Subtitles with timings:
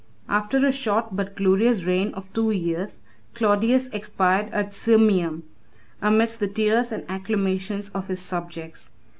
[0.27, 2.97] After a short but glorious reign of two years,
[3.35, 5.43] Claudius expired at Sirmium,
[6.01, 8.89] amidst the tears and acclamations of his subjects.